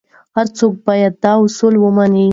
[0.35, 2.27] هر څوک باید دا اصول ومني.